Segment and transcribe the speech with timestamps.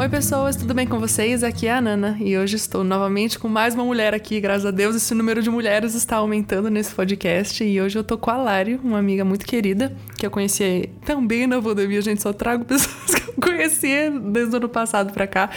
[0.00, 1.44] Oi, pessoas, tudo bem com vocês?
[1.44, 4.40] Aqui é a Nana e hoje estou novamente com mais uma mulher aqui.
[4.40, 7.62] Graças a Deus, esse número de mulheres está aumentando nesse podcast.
[7.62, 11.46] E hoje eu tô com a Lari, uma amiga muito querida, que eu conheci também
[11.46, 12.00] na Vodemia.
[12.00, 15.50] Gente, só trago pessoas que eu conheci desde o ano passado pra cá.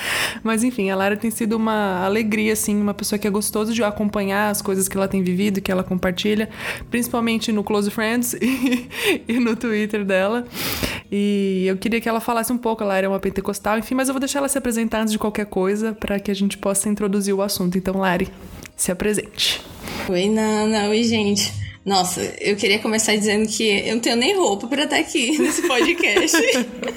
[0.44, 3.82] Mas enfim, a Lari tem sido uma alegria, assim, uma pessoa que é gostoso de
[3.82, 6.50] acompanhar as coisas que ela tem vivido, que ela compartilha,
[6.92, 8.90] principalmente no Close Friends e,
[9.26, 10.46] e no Twitter dela.
[11.16, 14.16] E eu queria que ela falasse um pouco, ela era uma pentecostal, enfim, mas eu
[14.16, 17.36] vou deixar ela se apresentar antes de qualquer coisa para que a gente possa introduzir
[17.36, 17.78] o assunto.
[17.78, 18.30] Então, Lari,
[18.76, 19.62] se apresente.
[20.10, 20.90] Oi, Nana.
[20.90, 21.54] Oi, gente.
[21.86, 25.62] Nossa, eu queria começar dizendo que eu não tenho nem roupa para estar aqui nesse
[25.68, 26.36] podcast.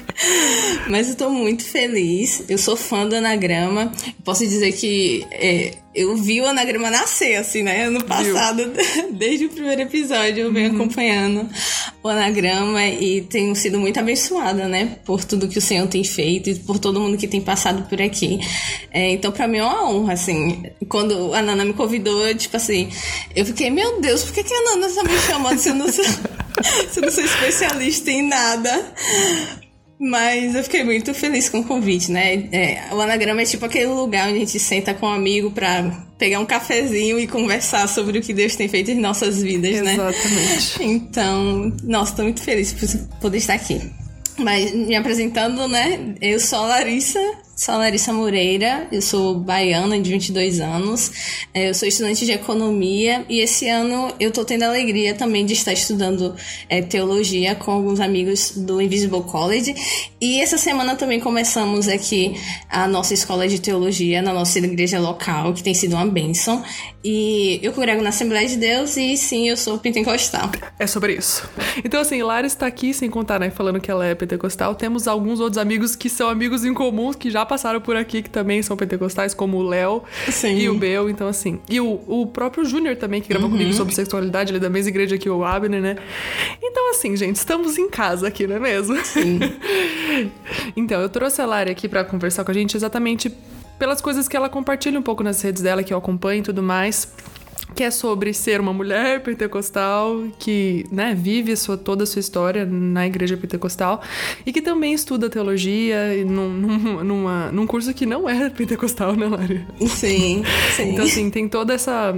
[0.89, 2.43] Mas eu tô muito feliz.
[2.49, 3.91] Eu sou fã do Anagrama.
[4.23, 7.85] Posso dizer que é, eu vi o Anagrama nascer, assim, né?
[7.85, 9.13] Ano passado, Viu?
[9.17, 10.75] desde o primeiro episódio, eu venho uhum.
[10.75, 11.49] acompanhando
[12.03, 14.99] o Anagrama e tenho sido muito abençoada, né?
[15.03, 17.99] Por tudo que o Senhor tem feito e por todo mundo que tem passado por
[17.99, 18.39] aqui.
[18.91, 20.65] É, então, para mim é uma honra, assim.
[20.87, 22.89] Quando a Nana me convidou, tipo assim,
[23.35, 25.91] eu fiquei, meu Deus, por que, que a Nana está me chamando se eu não
[25.91, 26.05] sou,
[26.93, 28.93] se eu não sou especialista em nada?
[29.99, 32.47] Mas eu fiquei muito feliz com o convite, né?
[32.51, 36.05] É, o anagrama é tipo aquele lugar onde a gente senta com um amigo pra
[36.19, 39.93] pegar um cafezinho e conversar sobre o que Deus tem feito em nossas vidas, né?
[39.93, 40.77] Exatamente.
[41.07, 42.87] Então, nossa, tô muito feliz por
[43.19, 43.81] poder estar aqui.
[44.37, 46.13] Mas me apresentando, né?
[46.21, 47.19] Eu sou a Larissa,
[47.57, 51.11] Sou Larissa Moreira, eu sou baiana de 22 anos,
[51.51, 55.43] é, eu sou estudante de economia e esse ano eu tô tendo a alegria também
[55.43, 56.35] de estar estudando
[56.69, 59.73] é, teologia com alguns amigos do Invisible College
[60.21, 62.35] e essa semana também começamos aqui
[62.69, 66.63] a nossa escola de teologia na nossa igreja local, que tem sido uma bênção
[67.03, 70.51] e eu congrego na Assembleia de Deus e sim, eu sou pentecostal.
[70.77, 71.49] É sobre isso.
[71.83, 75.39] Então assim, Lara está aqui, sem contar, né, falando que ela é pentecostal, temos alguns
[75.39, 78.77] outros amigos que são amigos em comuns que já passaram por aqui que também são
[78.77, 80.03] pentecostais, como o Léo
[80.55, 81.59] e o Bel, então assim.
[81.69, 83.57] E o, o próprio Júnior também, que gravou uhum.
[83.57, 85.97] comigo sobre sexualidade, ele é da mesma igreja que o Abner, né?
[86.61, 88.95] Então, assim, gente, estamos em casa aqui, não é mesmo?
[89.03, 89.39] Sim.
[90.75, 93.31] então, eu trouxe a Lari aqui para conversar com a gente exatamente
[93.79, 96.61] pelas coisas que ela compartilha um pouco nas redes dela, que eu acompanho e tudo
[96.61, 97.11] mais
[97.75, 102.65] que é sobre ser uma mulher pentecostal que né, vive sua, toda a sua história
[102.65, 104.01] na igreja pentecostal
[104.45, 109.27] e que também estuda teologia num, num, numa, num curso que não é pentecostal, né,
[109.27, 109.65] Lari?
[109.87, 110.43] Sim,
[110.75, 110.89] sim.
[110.91, 112.15] Então, assim, tem toda essa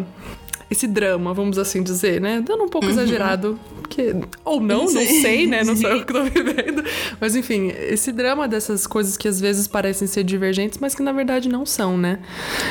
[0.69, 2.43] esse drama, vamos assim dizer, né?
[2.45, 2.93] Dando um pouco uhum.
[2.93, 3.59] exagerado,
[3.89, 4.15] que,
[4.45, 4.93] ou não, Sim.
[4.93, 5.63] não sei, né?
[5.63, 6.83] Não sou eu que tô vivendo.
[7.19, 11.11] Mas enfim, esse drama dessas coisas que às vezes parecem ser divergentes, mas que na
[11.11, 12.19] verdade não são, né?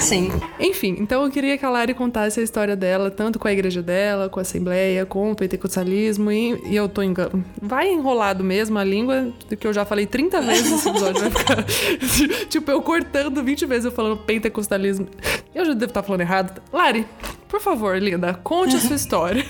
[0.00, 0.30] Sim.
[0.60, 3.82] Enfim, então eu queria que a Lari contasse a história dela, tanto com a igreja
[3.82, 7.30] dela, com a assembleia, com o pentecostalismo, e, e eu tô engan...
[7.60, 11.64] Vai enrolado mesmo a língua, que eu já falei 30 vezes nesse episódio, vai ficar.
[12.48, 15.08] tipo, eu cortando 20 vezes eu falando pentecostalismo.
[15.52, 16.62] Eu já devo estar falando errado.
[16.72, 17.04] Lari,
[17.48, 19.44] por favor, linda, conte a sua história.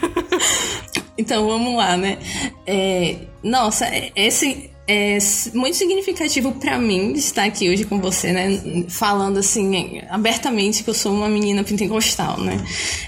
[1.17, 2.19] então vamos lá, né?
[2.67, 5.19] É, nossa, esse é
[5.53, 8.85] muito significativo para mim estar aqui hoje com você, né?
[8.89, 12.57] Falando assim abertamente que eu sou uma menina pentecostal, né?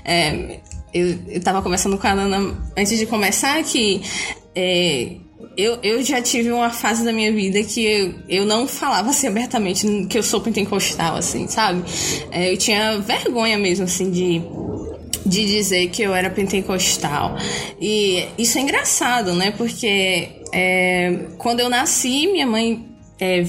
[0.05, 0.61] É,
[0.93, 4.03] eu, eu tava conversando com a Ana antes de começar que
[4.55, 5.17] é,
[5.57, 9.27] eu, eu já tive uma fase da minha vida que eu, eu não falava assim
[9.27, 11.83] abertamente que eu sou pentecostal, assim, sabe?
[12.31, 14.43] É, eu tinha vergonha mesmo, assim, de
[15.25, 17.37] de dizer que eu era pentecostal.
[17.81, 19.53] E isso é engraçado, né?
[19.53, 22.90] Porque é, quando eu nasci, minha mãe
[23.21, 23.45] é,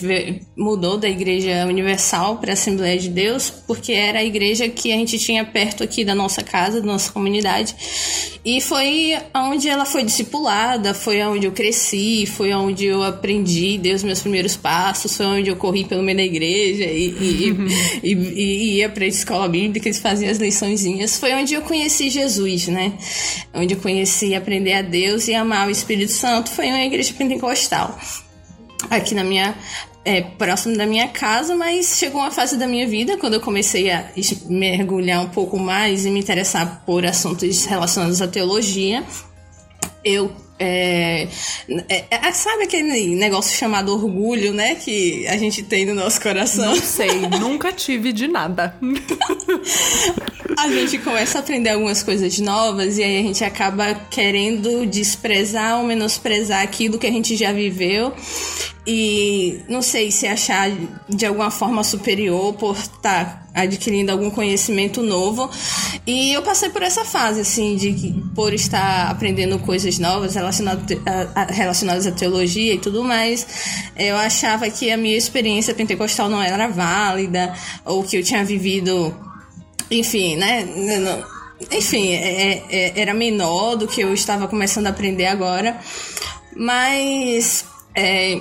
[0.55, 4.95] mudou da Igreja Universal para a Assembleia de Deus, porque era a igreja que a
[4.97, 7.73] gente tinha perto aqui da nossa casa, da nossa comunidade.
[8.43, 13.93] E foi onde ela foi discipulada, foi onde eu cresci, foi onde eu aprendi, dei
[13.93, 17.55] os meus primeiros passos, foi onde eu corri pelo meio da igreja e, e,
[18.03, 21.17] e, e ia para a escola bíblica, eles faziam as liçõezinhas.
[21.17, 22.93] Foi onde eu conheci Jesus, né?
[23.53, 27.97] Onde eu conheci aprender a Deus e amar o Espírito Santo, foi uma igreja pentecostal
[28.89, 29.55] aqui na minha
[30.03, 33.91] é, próximo da minha casa, mas chegou uma fase da minha vida quando eu comecei
[33.91, 34.09] a
[34.49, 39.03] mergulhar um pouco mais e me interessar por assuntos relacionados à teologia.
[40.03, 41.27] Eu é,
[41.89, 44.75] é, é, sabe aquele negócio chamado orgulho, né?
[44.75, 46.75] Que a gente tem no nosso coração?
[46.75, 48.75] Não sei, nunca tive de nada.
[50.57, 55.79] a gente começa a aprender algumas coisas novas e aí a gente acaba querendo desprezar
[55.79, 58.13] ou menosprezar aquilo que a gente já viveu.
[58.85, 60.71] E não sei se achar
[61.07, 65.49] de alguma forma superior por estar tá adquirindo algum conhecimento novo.
[66.07, 72.09] E eu passei por essa fase, assim, de por estar aprendendo coisas novas relacionadas a,
[72.09, 73.45] à teologia e tudo mais.
[73.95, 77.53] Eu achava que a minha experiência pentecostal não era válida,
[77.85, 79.15] ou que eu tinha vivido,
[79.91, 80.67] enfim, né?
[81.71, 85.79] Enfim, é, é, era menor do que eu estava começando a aprender agora.
[86.55, 87.63] Mas.
[87.93, 88.39] É,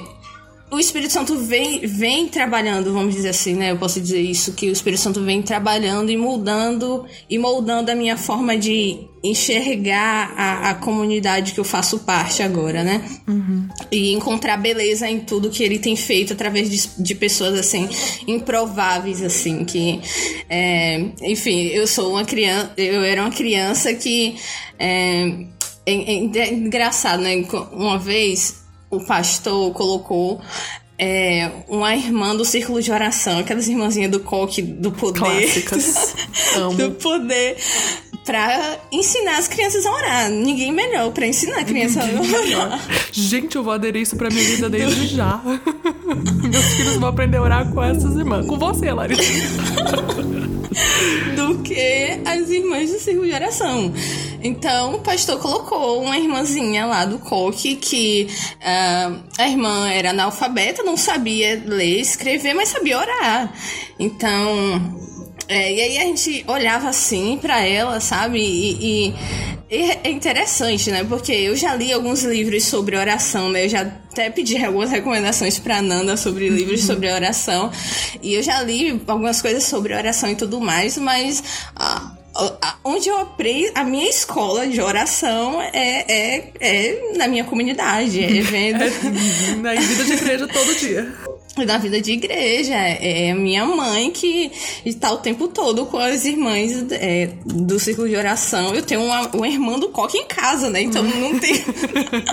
[0.70, 3.72] o Espírito Santo vem, vem trabalhando, vamos dizer assim, né?
[3.72, 7.94] Eu posso dizer isso, que o Espírito Santo vem trabalhando e moldando e moldando a
[7.94, 13.04] minha forma de enxergar a, a comunidade que eu faço parte agora, né?
[13.26, 13.68] Uhum.
[13.90, 17.88] E encontrar beleza em tudo que ele tem feito através de, de pessoas, assim,
[18.28, 20.00] improváveis, assim, que...
[20.48, 22.72] É, enfim, eu sou uma criança...
[22.76, 24.36] Eu era uma criança que...
[24.78, 25.46] É,
[25.84, 25.92] é,
[26.38, 27.44] é engraçado, né?
[27.72, 28.59] Uma vez
[28.90, 30.40] o pastor colocou
[30.98, 35.18] é, uma irmã do círculo de oração, aquelas irmãzinhas do coque do poder.
[35.18, 36.14] Clássicas.
[36.76, 37.56] do poder.
[38.26, 40.30] Pra ensinar as crianças a orar.
[40.30, 42.88] Ninguém melhor pra ensinar a criança Ninguém a orar.
[43.10, 45.40] Gente, eu vou aderir isso pra minha vida desde já.
[46.42, 48.46] Meus filhos vão aprender a orar com essas irmãs.
[48.46, 49.22] Com você, Larissa.
[51.36, 53.92] do que as irmãs de oração.
[54.42, 58.26] Então, o pastor colocou uma irmãzinha lá do coque que
[58.56, 63.52] uh, a irmã era analfabeta, não sabia ler escrever, mas sabia orar.
[63.98, 64.80] Então,
[65.50, 68.38] é, e aí a gente olhava assim para ela, sabe?
[68.38, 69.14] E, e,
[69.70, 71.04] é interessante, né?
[71.04, 73.66] Porque eu já li alguns livros sobre oração, né?
[73.66, 77.70] Eu já até pedi algumas recomendações pra Nanda sobre livros sobre oração.
[78.20, 81.42] E eu já li algumas coisas sobre oração e tudo mais, mas.
[81.76, 82.16] Ah,
[82.84, 88.40] onde eu aprendi a minha escola de oração é, é, é na minha comunidade, é
[88.40, 88.90] vendo é,
[89.56, 91.12] na vida de igreja todo dia
[91.56, 92.74] na vida de igreja.
[92.74, 94.50] É minha mãe que
[94.84, 98.74] está o tempo todo com as irmãs é, do círculo de oração.
[98.74, 100.82] Eu tenho uma, uma irmã do coque em casa, né?
[100.82, 101.54] Então não tem.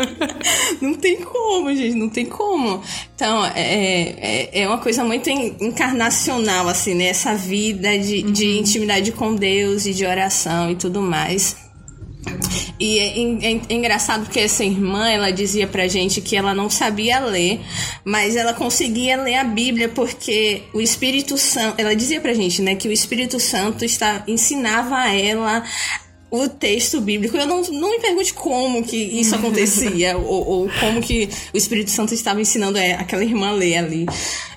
[0.81, 2.81] não tem como, gente, não tem como.
[3.15, 7.07] Então, é, é, é uma coisa muito encarnacional, assim, né?
[7.07, 8.59] Essa vida de, de uhum.
[8.59, 11.66] intimidade com Deus e de oração e tudo mais.
[12.79, 16.69] E é, é, é, engraçado porque essa irmã, ela dizia pra gente que ela não
[16.69, 17.59] sabia ler,
[18.05, 22.75] mas ela conseguia ler a Bíblia porque o Espírito Santo, ela dizia pra gente, né,
[22.75, 25.63] que o Espírito Santo está, ensinava a ela
[26.29, 27.35] o texto bíblico.
[27.35, 31.89] Eu não, não me pergunte como que isso acontecia, ou, ou, como que o Espírito
[31.89, 34.05] Santo estava ensinando aquela irmã a ler ali.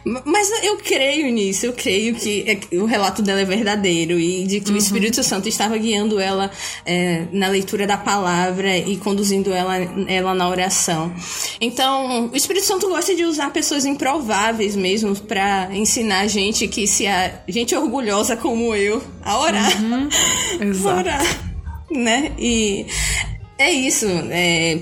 [0.04, 4.60] Mas eu creio nisso, eu creio que é, o relato dela é verdadeiro e de
[4.60, 4.76] que uhum.
[4.76, 6.50] o Espírito Santo estava guiando ela
[6.86, 9.76] é, na leitura da palavra e conduzindo ela,
[10.08, 11.12] ela na oração.
[11.60, 16.86] Então, o Espírito Santo gosta de usar pessoas improváveis mesmo para ensinar a gente que
[16.86, 19.82] se a gente orgulhosa como eu a orar.
[19.82, 20.08] Uhum.
[20.68, 20.98] Exato.
[20.98, 21.50] orar
[21.90, 22.32] né?
[22.38, 22.86] E
[23.58, 24.06] é isso.
[24.30, 24.80] É,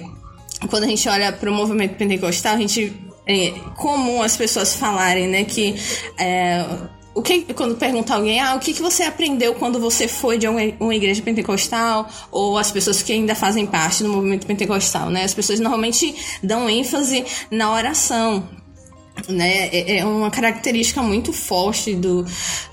[0.69, 2.93] quando a gente olha para o movimento pentecostal, a gente
[3.29, 5.77] é comum as pessoas falarem, né, que
[6.19, 6.65] é,
[7.19, 10.47] o que quando pergunta alguém, ah, o que, que você aprendeu quando você foi de
[10.47, 15.25] uma, igreja pentecostal ou as pessoas que ainda fazem parte do movimento pentecostal, né?
[15.25, 18.49] As pessoas normalmente dão ênfase na oração,
[19.29, 22.25] né, é, é uma característica muito forte do,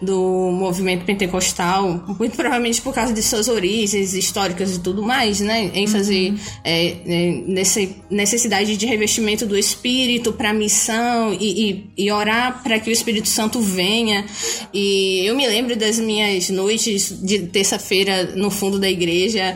[0.02, 5.72] do movimento pentecostal, muito provavelmente por causa de suas origens históricas e tudo mais, né?
[5.74, 6.40] ênfase uhum.
[6.64, 12.62] é, é, nessa necessidade de revestimento do Espírito para a missão e, e, e orar
[12.64, 14.26] para que o Espírito Santo venha.
[14.74, 19.56] E eu me lembro das minhas noites de terça-feira no fundo da igreja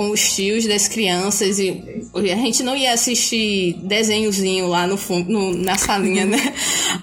[0.00, 5.30] com os tios das crianças e a gente não ia assistir desenhozinho lá no fundo,
[5.30, 6.54] no, na salinha, né?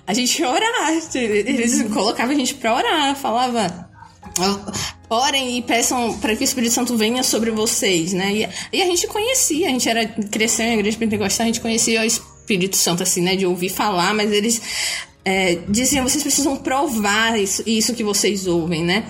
[0.08, 1.00] A gente ia orar.
[1.14, 3.88] Eles colocavam a gente pra orar, falava.
[5.08, 8.34] Orem e peçam para que o Espírito Santo venha sobre vocês, né?
[8.34, 12.02] E, e, a gente conhecia, a gente era cresceu em igreja pentecostal, a gente conhecia
[12.02, 13.36] o Espírito Santo, assim, né?
[13.36, 14.60] De ouvir falar, mas eles
[15.24, 19.06] é, diziam: vocês precisam provar isso, isso que vocês ouvem, né?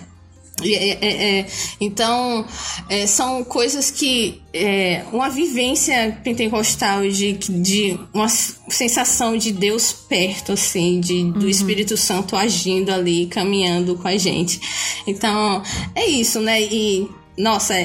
[0.63, 1.47] É, é, é,
[1.79, 2.45] então,
[2.89, 4.41] é, são coisas que.
[4.53, 11.49] É, uma vivência pentecostal de, de uma sensação de Deus perto, assim, de, do uhum.
[11.49, 14.59] Espírito Santo agindo ali, caminhando com a gente.
[15.05, 15.61] Então,
[15.93, 16.59] é isso, né?
[16.59, 17.75] E nossa,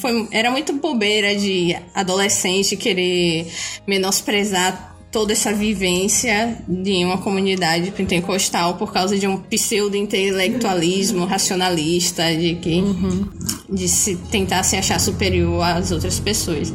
[0.00, 3.52] foi, era muito bobeira de adolescente querer
[3.84, 12.54] menosprezar toda essa vivência de uma comunidade pentecostal por causa de um pseudo-intelectualismo racionalista, de
[12.54, 13.26] que uhum.
[13.68, 16.72] de se tentar se achar superior às outras pessoas.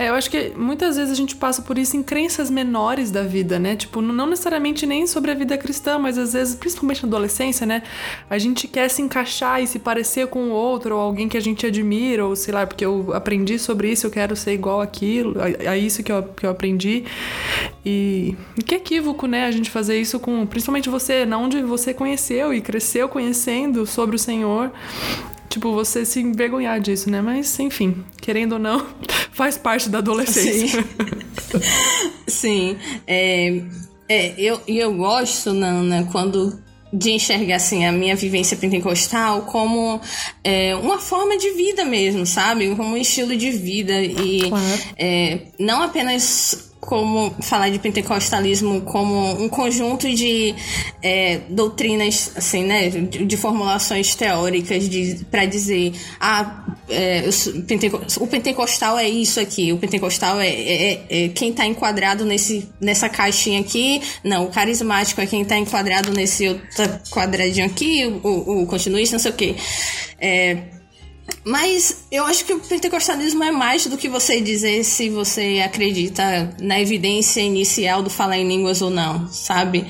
[0.00, 3.22] É, eu acho que muitas vezes a gente passa por isso em crenças menores da
[3.22, 3.76] vida, né?
[3.76, 7.82] Tipo, não necessariamente nem sobre a vida cristã, mas às vezes, principalmente na adolescência, né?
[8.30, 11.40] A gente quer se encaixar e se parecer com o outro, ou alguém que a
[11.40, 15.34] gente admira, ou sei lá, porque eu aprendi sobre isso, eu quero ser igual aquilo,
[15.38, 17.04] a, a isso que eu, que eu aprendi.
[17.84, 19.44] E, e que equívoco, né?
[19.44, 24.16] A gente fazer isso com, principalmente você, na onde você conheceu e cresceu conhecendo sobre
[24.16, 24.72] o Senhor
[25.50, 27.20] tipo, você se envergonhar disso, né?
[27.20, 28.86] Mas, enfim, querendo ou não,
[29.40, 30.82] faz parte da adolescência.
[30.82, 31.60] Sim.
[32.28, 32.76] Sim.
[33.06, 33.62] É,
[34.06, 39.98] é, eu, eu gosto, Nana, quando de enxergar assim a minha vivência pentecostal como
[40.44, 42.68] é, uma forma de vida mesmo, sabe?
[42.76, 44.82] Como um estilo de vida e claro.
[44.98, 50.54] é, não apenas como falar de pentecostalismo como um conjunto de
[51.02, 54.88] é, doutrinas, assim, né, de, de formulações teóricas
[55.30, 57.28] para dizer, ah, é,
[58.18, 62.68] o pentecostal é isso aqui, o pentecostal é, é, é, é quem está enquadrado nesse,
[62.80, 68.26] nessa caixinha aqui, não, o carismático é quem está enquadrado nesse outro quadradinho aqui, o,
[68.26, 69.54] o, o continuista, não sei o quê.
[70.18, 70.79] É,
[71.44, 76.54] mas eu acho que o pentecostalismo é mais do que você dizer se você acredita
[76.60, 79.86] na evidência inicial do falar em línguas ou não, sabe?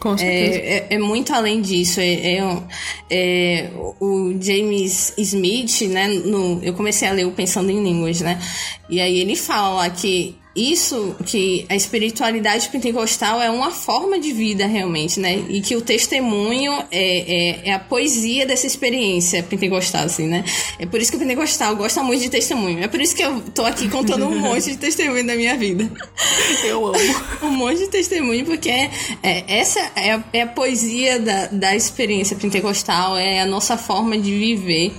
[0.00, 0.58] Com certeza.
[0.58, 2.00] É, é, é muito além disso.
[2.00, 2.62] É, é,
[3.10, 3.70] é,
[4.00, 6.08] o James Smith, né?
[6.08, 8.40] No, eu comecei a ler o Pensando em Línguas, né?
[8.88, 14.66] E aí ele fala que isso que a espiritualidade pentecostal é uma forma de vida
[14.66, 15.44] realmente, né?
[15.48, 20.44] E que o testemunho é, é, é, a poesia dessa experiência pentecostal, assim, né?
[20.78, 22.84] É por isso que o pentecostal gosta muito de testemunho.
[22.84, 25.90] É por isso que eu tô aqui contando um monte de testemunho da minha vida.
[26.64, 26.98] Eu amo.
[27.42, 28.90] um monte de testemunho, porque é,
[29.22, 34.16] é essa é a, é a poesia da, da experiência pentecostal, é a nossa forma
[34.16, 34.92] de viver.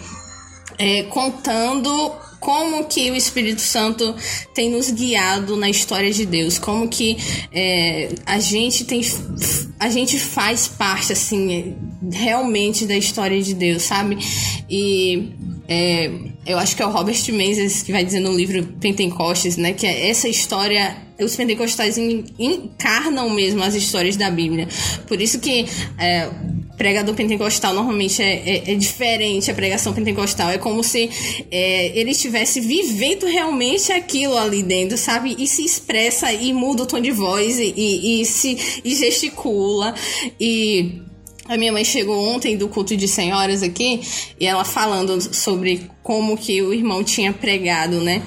[0.77, 2.13] É, contando
[2.46, 4.14] como que o Espírito Santo
[4.54, 7.18] tem nos guiado na história de Deus, como que
[7.52, 9.02] é, a gente tem
[9.80, 11.75] a gente faz parte assim
[12.14, 14.20] realmente da história de Deus, sabe?
[14.70, 15.32] E
[15.68, 16.12] é,
[16.46, 19.88] eu acho que é o Robert Menzies que vai dizer no livro Pentecostes, né, que
[19.88, 24.68] é essa história os pentecostais encarnam mesmo as histórias da Bíblia.
[25.08, 25.66] Por isso que
[25.98, 26.30] é,
[26.77, 30.50] pregador pentecostal normalmente é, é, é, diferente a pregação pentecostal.
[30.50, 31.10] É como se
[31.51, 35.36] é, ele estivesse vivendo realmente aquilo ali dentro, sabe?
[35.38, 39.94] E se expressa e muda o tom de voz e, e, e se e gesticula.
[40.39, 41.01] E
[41.48, 44.01] a minha mãe chegou ontem do culto de senhoras aqui
[44.39, 48.22] e ela falando sobre como que o irmão tinha pregado, né?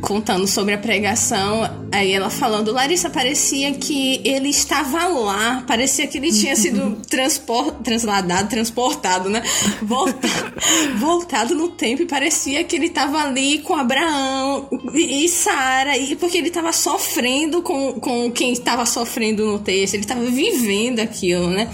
[0.00, 6.18] Contando sobre a pregação, aí ela falando, Larissa, parecia que ele estava lá, parecia que
[6.18, 9.42] ele tinha sido transpor, transladado, transportado, né?
[9.80, 10.52] Voltado,
[10.98, 16.38] voltado no tempo e parecia que ele estava ali com Abraão e, Sara, e porque
[16.38, 21.70] ele estava sofrendo com, com quem estava sofrendo no texto, ele estava vivendo aquilo, né?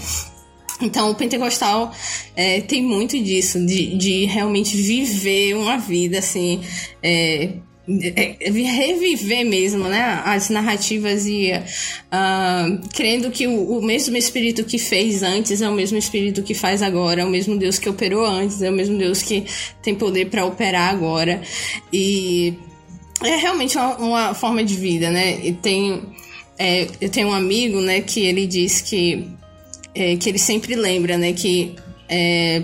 [0.81, 1.91] Então, o pentecostal
[2.35, 6.61] é, tem muito disso, de, de realmente viver uma vida assim.
[7.01, 7.53] É
[7.85, 15.21] reviver mesmo, né, as narrativas e uh, crendo que o, o, mesmo Espírito que fez
[15.21, 18.61] antes é o mesmo Espírito que faz agora, é o mesmo Deus que operou antes,
[18.61, 19.43] é o mesmo Deus que
[19.81, 21.41] tem poder para operar agora
[21.91, 22.53] e
[23.21, 25.45] é realmente uma, uma, forma de vida, né?
[25.45, 26.01] E tem,
[26.57, 29.27] é, eu tenho um amigo, né, que ele diz que
[29.93, 31.75] é, que ele sempre lembra, né, que
[32.09, 32.63] é,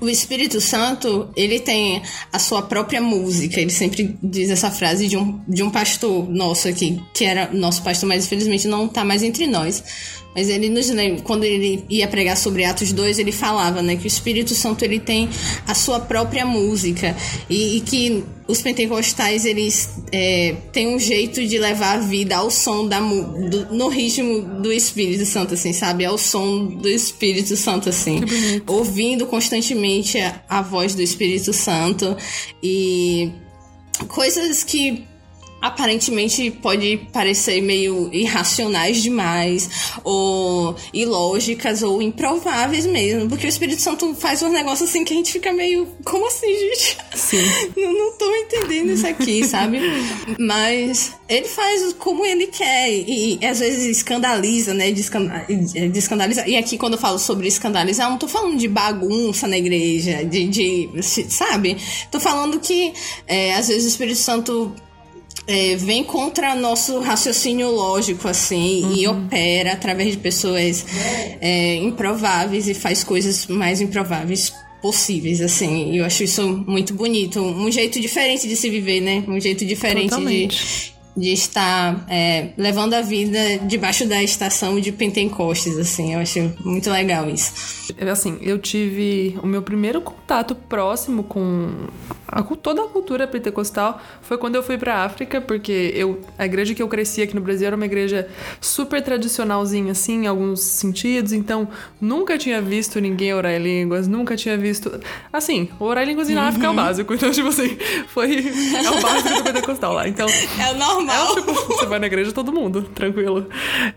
[0.00, 3.60] o Espírito Santo, ele tem a sua própria música.
[3.60, 7.82] Ele sempre diz essa frase de um, de um pastor nosso aqui, que era nosso
[7.82, 9.82] pastor, mas infelizmente não está mais entre nós.
[10.34, 14.04] Mas ele nos lembra, quando ele ia pregar sobre Atos 2, ele falava, né, que
[14.04, 15.28] o Espírito Santo ele tem
[15.66, 17.16] a sua própria música.
[17.48, 22.50] E, e que os pentecostais eles é, têm um jeito de levar a vida ao
[22.50, 26.04] som da do, no ritmo do Espírito Santo, assim, sabe?
[26.04, 28.20] Ao som do Espírito Santo, assim,
[28.66, 32.16] ouvindo constantemente a, a voz do Espírito Santo.
[32.62, 33.30] E
[34.08, 35.09] coisas que
[35.60, 39.68] aparentemente pode parecer meio irracionais demais,
[40.02, 45.16] ou ilógicas, ou improváveis mesmo, porque o Espírito Santo faz uns negócios assim que a
[45.16, 46.98] gente fica meio, como assim, gente?
[47.14, 47.42] Sim.
[47.76, 49.80] não, não tô entendendo isso aqui, sabe?
[50.38, 54.90] Mas ele faz como ele quer, e, e às vezes escandaliza, né?
[54.90, 55.02] De,
[55.88, 56.48] de escandalizar.
[56.48, 60.24] E aqui, quando eu falo sobre escandalizar, eu não tô falando de bagunça na igreja,
[60.24, 60.90] de, de
[61.28, 61.76] sabe?
[62.10, 62.92] Tô falando que
[63.26, 64.74] é, às vezes o Espírito Santo
[65.50, 68.94] é, vem contra nosso raciocínio lógico, assim, uhum.
[68.94, 70.86] e opera através de pessoas
[71.40, 75.96] é, improváveis e faz coisas mais improváveis possíveis, assim.
[75.96, 77.40] Eu acho isso muito bonito.
[77.40, 79.24] Um jeito diferente de se viver, né?
[79.26, 80.48] Um jeito diferente de,
[81.16, 86.14] de estar é, levando a vida debaixo da estação de Pentecostes, assim.
[86.14, 87.90] Eu acho muito legal isso.
[88.10, 91.88] Assim, eu tive o meu primeiro contato próximo com
[92.30, 96.74] a, toda a cultura pentecostal foi quando eu fui para África, porque eu a igreja
[96.74, 98.28] que eu cresci aqui no Brasil era uma igreja
[98.60, 101.68] super tradicionalzinha assim, em alguns sentidos, então
[102.00, 105.00] nunca tinha visto ninguém orar em línguas, nunca tinha visto
[105.32, 106.34] assim, orar em línguas uhum.
[106.34, 107.76] na África é o básico, então tipo assim,
[108.08, 110.08] foi é o básico do pentecostal lá.
[110.08, 111.32] Então, é o normal.
[111.32, 113.48] É, tipo, você vai na igreja todo mundo, tranquilo.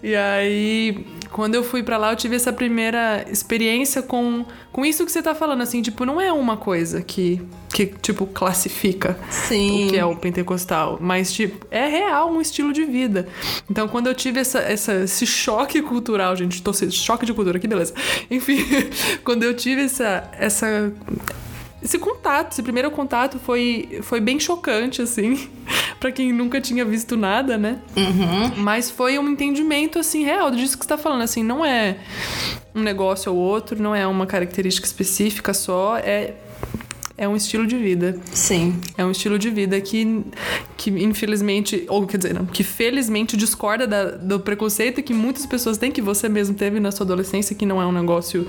[0.02, 5.04] E aí quando eu fui para lá, eu tive essa primeira experiência com, com isso
[5.04, 7.42] que você tá falando, assim, tipo, não é uma coisa que,
[7.74, 9.88] que tipo, classifica Sim.
[9.88, 13.28] o que é o pentecostal, mas, tipo, é real um estilo de vida.
[13.70, 17.68] Então, quando eu tive essa, essa, esse choque cultural, gente, tô choque de cultura, que
[17.68, 17.96] beleza.
[18.30, 18.60] Enfim,
[19.26, 20.94] quando eu tive essa, essa
[21.84, 25.50] esse contato, esse primeiro contato foi, foi bem chocante, assim,
[26.04, 27.80] para quem nunca tinha visto nada, né?
[27.96, 28.58] Uhum.
[28.58, 31.96] Mas foi um entendimento, assim, real disso que você tá falando, assim, não é
[32.76, 36.34] um negócio ou outro, não é uma característica específica só, é
[37.16, 38.20] é um estilo de vida.
[38.34, 38.80] Sim.
[38.98, 40.24] É um estilo de vida que,
[40.76, 45.78] que infelizmente, ou quer dizer, não, que felizmente discorda da, do preconceito que muitas pessoas
[45.78, 48.48] têm, que você mesmo teve na sua adolescência, que não é um negócio,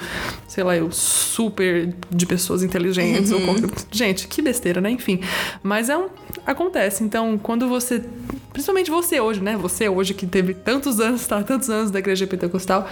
[0.49, 3.31] sei lá, eu, super de pessoas inteligentes.
[3.33, 3.49] Uhum.
[3.49, 3.57] Ou,
[3.93, 4.91] gente, que besteira, né?
[4.91, 5.21] Enfim.
[5.63, 6.09] Mas é um,
[6.47, 7.05] acontece.
[7.05, 8.03] Então, quando você.
[8.55, 9.57] Principalmente você hoje, né?
[9.57, 11.43] Você hoje que teve tantos anos, tá?
[11.43, 12.89] Tantos anos da igreja pentecostal.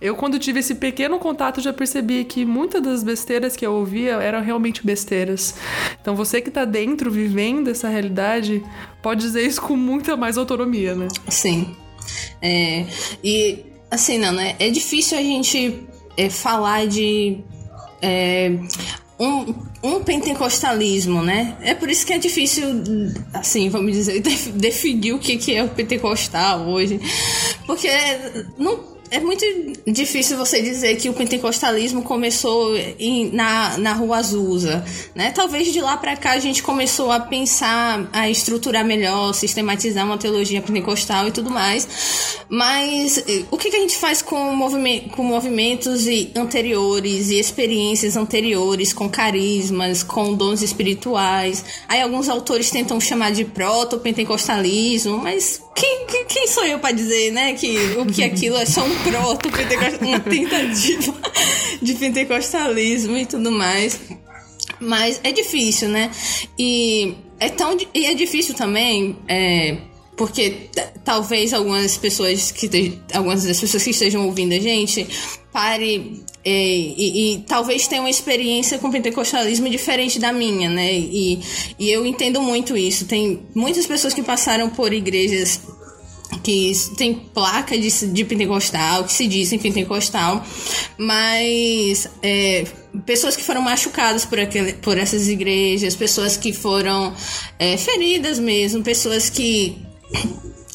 [0.00, 4.14] Eu, quando tive esse pequeno contato, já percebi que muitas das besteiras que eu ouvia
[4.14, 5.54] eram realmente besteiras.
[6.02, 8.60] Então você que tá dentro, vivendo essa realidade,
[9.00, 11.06] pode dizer isso com muita mais autonomia, né?
[11.28, 11.76] Sim.
[12.42, 12.84] É,
[13.22, 14.56] e assim, né?
[14.58, 15.86] É difícil a gente
[16.16, 17.38] é, falar de.
[18.02, 18.50] É,
[19.18, 21.56] um, um pentecostalismo, né?
[21.60, 22.64] É por isso que é difícil,
[23.34, 24.20] assim, vamos dizer,
[24.54, 27.00] definir o que, é o pentecostal hoje.
[27.66, 27.88] Porque
[28.56, 29.44] não é muito
[29.86, 34.84] difícil você dizer que o pentecostalismo começou em, na, na Rua Azusa,
[35.14, 35.30] né?
[35.30, 40.18] Talvez de lá para cá a gente começou a pensar, a estruturar melhor, sistematizar uma
[40.18, 41.88] teologia pentecostal e tudo mais.
[42.48, 48.16] Mas eh, o que, que a gente faz com, movimento, com movimentos anteriores e experiências
[48.16, 51.64] anteriores, com carismas, com dons espirituais?
[51.88, 57.52] Aí alguns autores tentam chamar de proto-pentecostalismo, mas quem, quem, sou eu para dizer, né,
[57.52, 59.48] que o que aquilo é só um proto
[60.00, 61.14] uma tentativa
[61.80, 64.00] de pentecostalismo e tudo mais.
[64.80, 66.10] Mas é difícil, né?
[66.58, 69.76] E é tão e é difícil também, é,
[70.16, 70.68] porque
[71.04, 75.06] talvez algumas pessoas que algumas das pessoas que estejam ouvindo a gente
[75.52, 80.94] pare é, e, e, talvez tenha uma experiência com pentecostalismo diferente da minha, né?
[80.94, 81.40] E,
[81.78, 83.04] e eu entendo muito isso.
[83.04, 85.60] Tem muitas pessoas que passaram por igrejas
[86.42, 90.42] que tem placa de, de pentecostal, que se dizem pentecostal,
[90.96, 92.64] mas é,
[93.04, 97.14] pessoas que foram machucadas por, aquele, por essas igrejas, pessoas que foram
[97.58, 99.76] é, feridas mesmo, pessoas que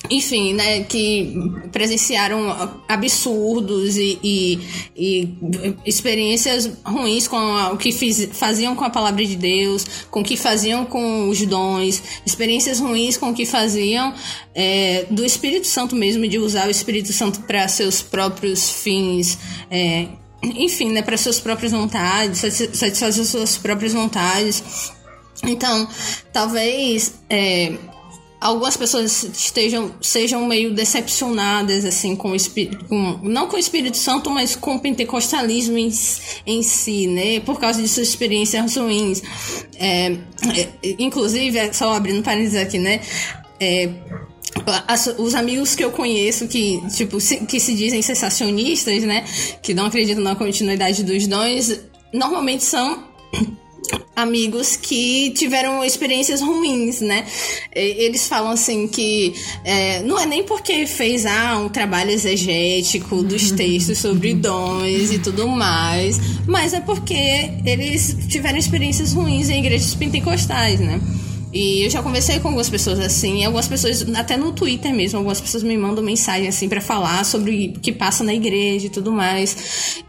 [0.10, 1.34] enfim, né, que
[1.72, 4.60] presenciaram absurdos e, e,
[4.96, 5.38] e
[5.86, 10.24] experiências ruins com a, o que fiz, faziam com a palavra de Deus, com o
[10.24, 14.14] que faziam com os dons, experiências ruins com o que faziam
[14.54, 19.38] é, do Espírito Santo mesmo, de usar o Espírito Santo para seus próprios fins.
[19.72, 20.08] É,
[20.44, 22.40] enfim, né, para suas próprias vontades,
[22.74, 24.92] satisfazer suas próprias vontades.
[25.42, 25.88] Então,
[26.34, 27.74] talvez é,
[28.44, 33.96] algumas pessoas estejam sejam meio decepcionadas assim com o espírito com, não com o Espírito
[33.96, 35.92] Santo mas com o pentecostalismo em,
[36.46, 37.40] em si né?
[37.40, 39.22] Por causa de suas experiências ruins.
[39.76, 43.00] É, é, inclusive é, só abrindo parênteses aqui né?
[43.60, 43.90] É,
[44.88, 49.26] as, os amigos que eu conheço que, tipo, se, que se dizem sensacionistas, né?
[49.62, 51.80] Que não acreditam na continuidade dos dons,
[52.14, 53.04] normalmente são
[54.16, 57.26] amigos que tiveram experiências ruins, né?
[57.74, 63.52] Eles falam assim que é, não é nem porque fez ah, um trabalho exegético dos
[63.52, 63.58] uhum.
[63.58, 69.96] textos sobre dons e tudo mais, mas é porque eles tiveram experiências ruins em igrejas
[69.96, 71.02] pentecostais, né?
[71.54, 75.40] E eu já conversei com algumas pessoas assim, algumas pessoas, até no Twitter mesmo, algumas
[75.40, 79.12] pessoas me mandam mensagem assim para falar sobre o que passa na igreja e tudo
[79.12, 80.04] mais.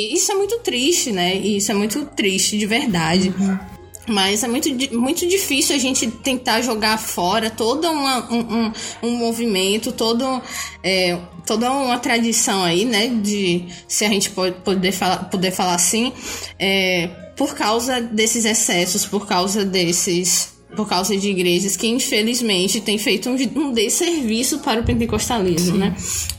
[0.00, 1.36] E isso é muito triste, né?
[1.36, 3.34] E isso é muito triste de verdade.
[3.38, 3.58] Uhum.
[4.08, 9.10] Mas é muito, muito difícil a gente tentar jogar fora todo uma, um, um, um,
[9.18, 10.42] movimento, todo,
[10.82, 13.08] é, toda uma tradição aí, né?
[13.08, 16.12] De se a gente pode poder falar, poder falar assim,
[16.58, 22.96] é, por causa desses excessos, por causa desses por causa de igrejas que infelizmente têm
[22.96, 25.78] feito um, um desserviço para o pentecostalismo, Sim.
[25.78, 25.96] né?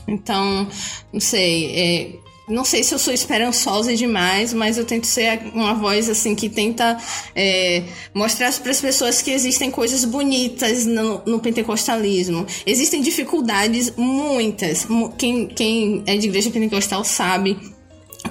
[0.08, 0.66] Então,
[1.12, 5.74] não sei, é, não sei se eu sou esperançosa demais, mas eu tento ser uma
[5.74, 6.98] voz assim que tenta
[7.34, 12.46] é, mostrar para as pessoas que existem coisas bonitas no, no, pentecostalismo.
[12.66, 14.86] Existem dificuldades muitas.
[15.16, 17.71] Quem, quem é de igreja pentecostal sabe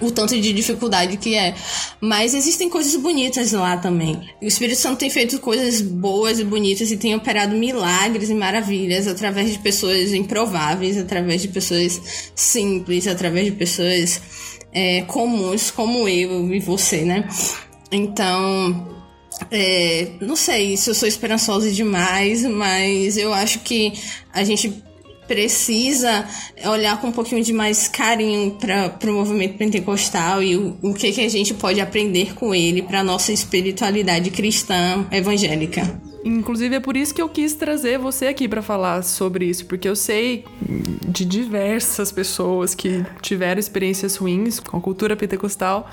[0.02, 1.56] o tanto de dificuldade que é.
[2.00, 4.20] Mas existem coisas bonitas lá também.
[4.42, 9.08] O Espírito Santo tem feito coisas boas e bonitas e tem operado milagres e maravilhas
[9.08, 14.20] através de pessoas improváveis, através de pessoas simples, através de pessoas
[14.74, 17.28] é, comuns como eu e você, né?
[17.92, 19.00] Então.
[19.50, 23.94] É, não sei se eu sou esperançosa demais, mas eu acho que
[24.32, 24.84] a gente
[25.32, 26.28] precisa
[26.66, 31.10] olhar com um pouquinho de mais carinho para o movimento pentecostal e o, o que,
[31.14, 36.02] que a gente pode aprender com ele para nossa espiritualidade cristã evangélica.
[36.26, 39.88] Inclusive é por isso que eu quis trazer você aqui para falar sobre isso, porque
[39.88, 40.44] eu sei
[41.08, 45.90] de diversas pessoas que tiveram experiências ruins com a cultura pentecostal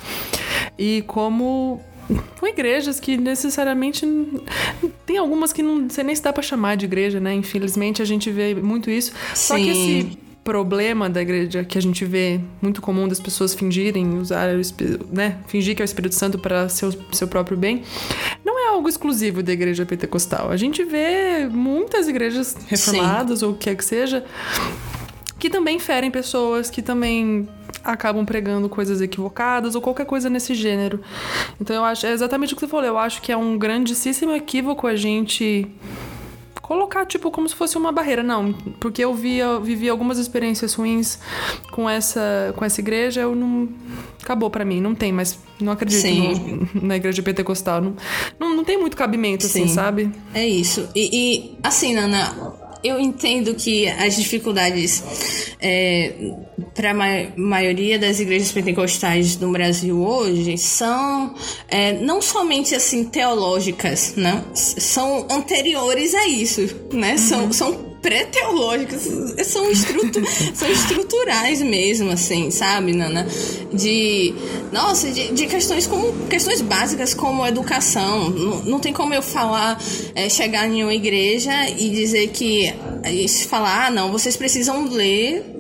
[0.77, 1.81] e como
[2.38, 4.07] com igrejas que necessariamente
[5.05, 7.35] tem algumas que não sei nem se dá para chamar de igreja, né?
[7.35, 9.12] Infelizmente a gente vê muito isso.
[9.35, 9.47] Sim.
[9.47, 14.18] Só que esse problema da igreja que a gente vê muito comum das pessoas fingirem
[14.18, 14.49] usar
[15.12, 17.83] né, fingir que é o Espírito Santo para seu seu próprio bem,
[18.42, 20.51] não é algo exclusivo da igreja pentecostal.
[20.51, 23.44] A gente vê muitas igrejas reformadas Sim.
[23.44, 24.25] ou o que quer que seja
[25.38, 27.49] que também ferem pessoas, que também
[27.85, 31.00] acabam pregando coisas equivocadas ou qualquer coisa nesse gênero.
[31.61, 34.33] Então eu acho, é exatamente o que você falou, eu acho que é um grandíssimo
[34.33, 35.66] equívoco a gente
[36.68, 40.74] colocar tipo como se fosse uma barreira, não, porque eu vi, eu vivi algumas experiências
[40.74, 41.18] ruins
[41.72, 43.70] com essa com essa igreja, eu não
[44.22, 46.07] acabou para mim, não tem, mas não acredito
[46.74, 47.96] no, na igreja pentecostal, não,
[48.38, 49.64] não, não tem muito cabimento assim, Sim.
[49.64, 50.12] assim, sabe?
[50.35, 50.87] É isso.
[50.94, 52.48] E, e assim, Nana,
[52.83, 55.03] eu entendo que as dificuldades
[55.61, 56.12] é,
[56.75, 61.35] para a ma maioria das igrejas pentecostais no Brasil hoje são
[61.69, 64.45] é, não somente assim teológicas, né?
[64.55, 66.61] São anteriores a isso,
[66.93, 67.12] né?
[67.12, 67.19] Uhum.
[67.19, 69.03] São, são pré-teológicas,
[69.47, 70.21] são, estrutu
[70.55, 73.27] são estruturais mesmo, assim, sabe, Nana?
[73.73, 74.35] De,
[74.73, 78.31] nossa, de, de questões como, questões básicas como educação.
[78.31, 79.81] Não, não tem como eu falar,
[80.15, 82.73] é, chegar em uma igreja e dizer que,
[83.49, 85.58] falar, ah, não, vocês precisam ler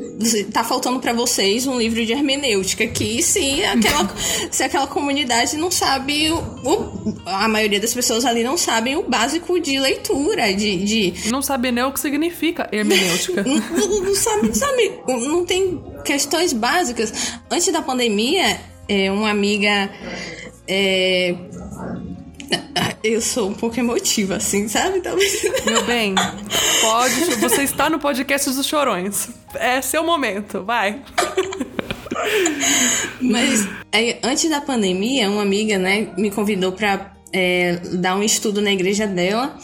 [0.52, 4.08] tá faltando para vocês um livro de hermenêutica que se aquela
[4.50, 9.02] se aquela comunidade não sabe o, o, a maioria das pessoas ali não sabem o
[9.02, 11.30] básico de leitura de, de...
[11.30, 13.42] não sabe nem o que significa hermenêutica.
[13.48, 17.12] Não, não, não, sabe sabe não tem questões básicas.
[17.50, 19.90] Antes da pandemia é, uma amiga
[20.66, 21.34] é,
[23.02, 25.00] eu sou um pouco emotiva, assim, sabe?
[25.00, 25.42] Talvez.
[25.64, 26.14] Meu bem,
[26.80, 27.36] pode.
[27.36, 29.28] Você está no podcast dos chorões.
[29.54, 31.02] É seu momento, vai.
[33.20, 38.60] Mas aí, antes da pandemia, uma amiga, né, me convidou para é, dar um estudo
[38.60, 39.56] na igreja dela.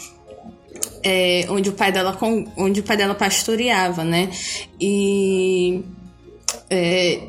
[1.07, 2.17] É, onde o pai dela
[2.57, 4.31] onde o pai dela pastoreava, né?
[4.81, 5.83] E
[6.69, 7.21] é,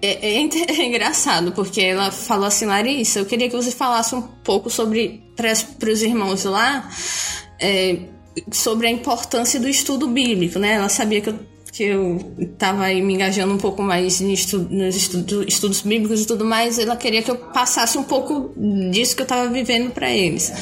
[0.00, 4.22] é, é, é, engraçado, porque ela falou assim, Larissa, eu queria que você falasse um
[4.22, 6.90] pouco sobre, para os irmãos lá,
[7.60, 7.98] é,
[8.50, 10.74] sobre a importância do estudo bíblico, né?
[10.74, 11.38] Ela sabia que eu,
[11.72, 12.18] que eu
[12.58, 16.78] tava aí me engajando um pouco mais estudo, nos estudo, estudos bíblicos e tudo mais,
[16.78, 18.52] ela queria que eu passasse um pouco
[18.90, 20.52] disso que eu tava vivendo para eles.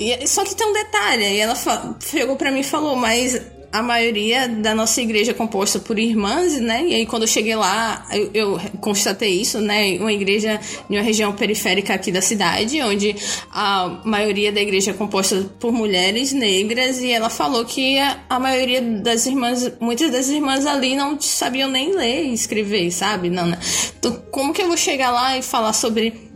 [0.00, 1.54] E, só que tem um detalhe, e ela
[2.00, 3.40] chegou para mim e falou, mas
[3.72, 6.84] a maioria da nossa igreja é composta por irmãs, né?
[6.86, 9.96] E aí quando eu cheguei lá, eu, eu, constatei isso, né?
[9.98, 13.16] Uma igreja em uma região periférica aqui da cidade, onde
[13.50, 18.38] a maioria da igreja é composta por mulheres negras, e ela falou que a, a
[18.38, 23.30] maioria das irmãs, muitas das irmãs ali não sabiam nem ler e escrever, sabe?
[23.30, 23.58] Não, né?
[23.98, 26.31] Então, como que eu vou chegar lá e falar sobre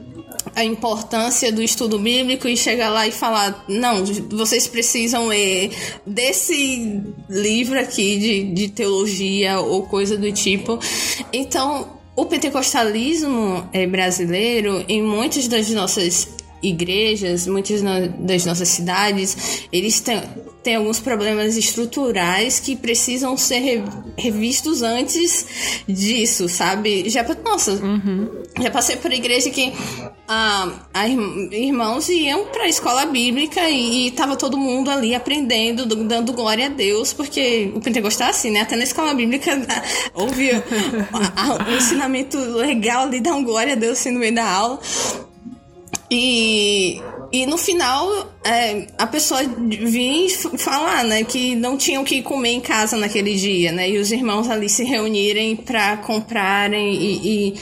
[0.57, 5.71] a importância do estudo bíblico e chegar lá e falar: não, vocês precisam ler
[6.07, 10.79] desse livro aqui de, de teologia ou coisa do tipo.
[11.31, 17.83] Então, o pentecostalismo é, brasileiro, em muitas das nossas igrejas, muitas
[18.19, 20.23] das nossas cidades, eles têm,
[20.63, 23.85] têm alguns problemas estruturais que precisam ser
[24.17, 25.47] revistos antes
[25.87, 27.09] disso, sabe?
[27.11, 28.43] Já, nossa, uhum.
[28.59, 29.73] já passei por igreja que
[30.29, 36.33] a, a irmãos iam para a escola bíblica e, estava todo mundo ali aprendendo, dando
[36.33, 38.61] glória a Deus, porque o pentecostal é assim, né?
[38.61, 39.53] Até na escola bíblica
[40.15, 44.81] houve um ensinamento legal ali, dar um glória a Deus assim, no meio da aula.
[46.11, 47.01] E,
[47.33, 48.09] e no final,
[48.45, 53.35] é, a pessoa vinha falar, né, que não tinham o que comer em casa naquele
[53.35, 57.55] dia, né, e os irmãos ali se reunirem para comprarem e,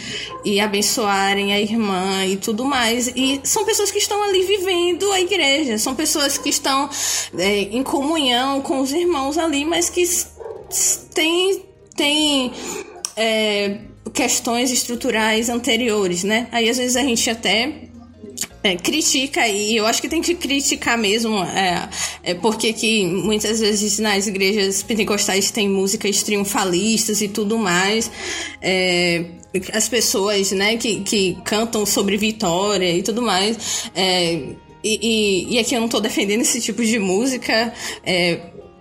[0.45, 3.09] e, e, abençoarem a irmã e tudo mais.
[3.09, 6.89] E são pessoas que estão ali vivendo a igreja, são pessoas que estão
[7.39, 10.05] é, em comunhão com os irmãos ali, mas que
[11.15, 11.63] têm.
[11.97, 12.53] têm
[13.17, 13.79] é,
[14.13, 16.47] questões estruturais anteriores, né?
[16.53, 17.89] Aí às vezes a gente até
[18.63, 21.89] é, critica, e eu acho que tem que criticar mesmo, é,
[22.23, 28.11] é porque que muitas vezes nas igrejas pentecostais tem músicas triunfalistas e tudo mais.
[28.63, 29.25] É,
[29.73, 33.91] as pessoas, né, que, que cantam sobre vitória e tudo mais.
[33.95, 34.33] É,
[34.83, 37.73] e, e, e, aqui eu não estou defendendo esse tipo de música,
[38.05, 38.41] é,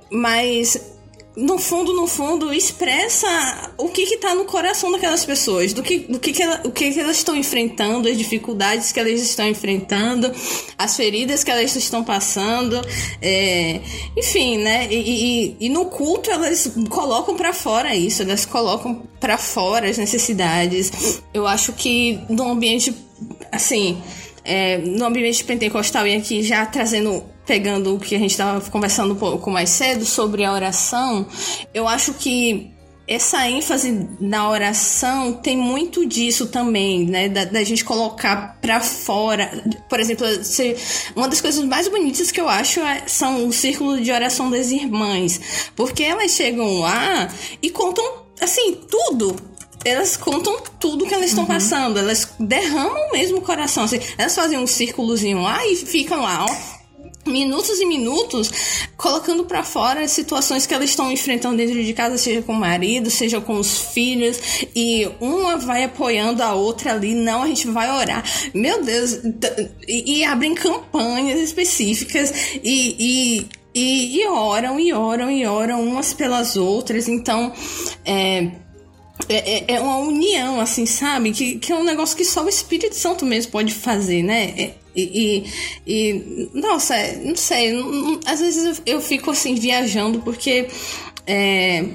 [0.10, 0.93] mas
[1.36, 6.20] no fundo, no fundo, expressa o que está no coração daquelas pessoas, do que, do
[6.20, 10.32] que, que, ela, o que, que elas estão enfrentando, as dificuldades que elas estão enfrentando,
[10.78, 12.80] as feridas que elas estão passando,
[13.20, 13.82] é,
[14.16, 14.88] enfim, né?
[14.92, 19.98] E, e, e, no culto elas colocam para fora isso, elas colocam para fora as
[19.98, 21.22] necessidades.
[21.34, 22.96] Eu acho que no ambiente,
[23.52, 24.00] assim,
[24.46, 29.14] é, no ambiente pentecostal e aqui já trazendo pegando o que a gente estava conversando
[29.14, 31.26] um pouco mais cedo sobre a oração,
[31.74, 32.74] eu acho que
[33.06, 37.28] essa ênfase na oração tem muito disso também, né?
[37.28, 39.52] Da, da gente colocar para fora.
[39.90, 40.76] Por exemplo, se,
[41.14, 44.72] uma das coisas mais bonitas que eu acho é, são o círculo de oração das
[44.72, 45.70] irmãs.
[45.76, 47.30] Porque elas chegam lá
[47.62, 48.06] e contam,
[48.40, 49.36] assim, tudo
[49.86, 51.50] elas contam tudo que elas estão uhum.
[51.50, 52.00] passando.
[52.00, 53.84] Elas derramam mesmo o coração.
[53.84, 56.83] Assim, elas fazem um círculozinho lá e ficam lá, ó
[57.26, 58.52] minutos e minutos
[58.98, 63.10] colocando para fora situações que elas estão enfrentando dentro de casa, seja com o marido,
[63.10, 64.40] seja com os filhos,
[64.76, 68.24] e uma vai apoiando a outra ali, não, a gente vai orar.
[68.54, 69.20] Meu Deus,
[69.88, 72.34] e, e abrem campanhas específicas
[72.64, 77.08] e, e e, e, oram, e oram, e oram umas pelas outras.
[77.08, 77.52] Então,
[78.06, 78.52] é,
[79.30, 81.32] é, é, é, uma união, assim, sabe?
[81.32, 84.54] Que, que é um negócio que só o Espírito Santo mesmo pode fazer, né?
[84.58, 85.46] É, e,
[85.86, 90.68] e, e nossa, não sei, não, às vezes eu, eu, fico assim viajando porque.
[91.26, 91.86] É,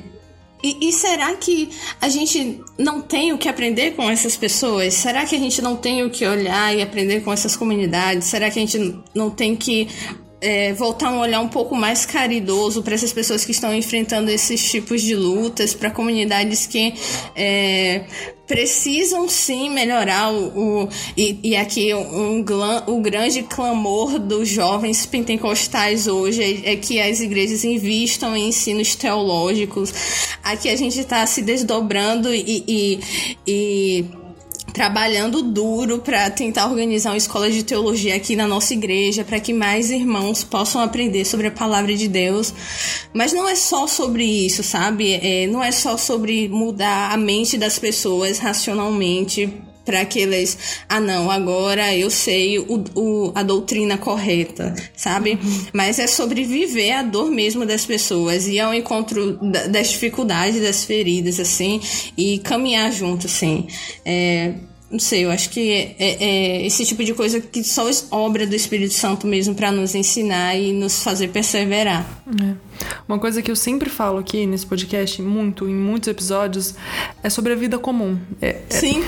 [0.63, 1.69] e, e, será que
[2.01, 4.95] a gente não tem o que aprender com essas pessoas?
[4.95, 8.27] Será que a gente não tem o que olhar e aprender com essas comunidades?
[8.27, 9.87] Será que a gente não tem que
[10.41, 14.71] é, voltar um olhar um pouco mais caridoso para essas pessoas que estão enfrentando esses
[14.71, 16.95] tipos de lutas, para comunidades que
[17.35, 18.05] é,
[18.47, 22.45] precisam sim melhorar o, o e, e, aqui um,
[22.87, 28.95] o grande clamor dos jovens pentecostais hoje é, é, que as igrejas invistam em ensinos
[28.95, 29.93] teológicos.
[30.43, 33.01] Aqui a gente está se desdobrando e, e,
[33.47, 34.05] e
[34.79, 39.53] trabalhando duro para tentar organizar uma escola de teologia aqui na nossa igreja, para que
[39.53, 42.55] mais irmãos possam aprender sobre a palavra de Deus.
[43.13, 45.15] Mas não é só sobre isso, sabe?
[45.15, 49.53] É, não é só sobre mudar a mente das pessoas racionalmente
[49.89, 55.39] para que eles, ah não, agora eu sei o, o, a doutrina correta, sabe?
[55.43, 55.67] Uhum.
[55.73, 59.39] Mas é sobre viver a dor mesmo das pessoas e ao encontro
[59.71, 61.81] das dificuldades, das feridas, assim,
[62.19, 63.67] e caminhar junto, assim.
[64.05, 64.53] É,
[64.91, 67.93] não sei, eu acho que é, é, é, esse tipo de coisa que só é
[68.11, 72.23] obra do Espírito Santo mesmo para nos ensinar e nos fazer perseverar.
[72.43, 72.55] É.
[73.09, 76.75] Uma coisa que eu sempre falo aqui nesse podcast, muito, em muitos episódios,
[77.23, 78.19] é sobre a vida comum.
[78.43, 79.03] É, é Sim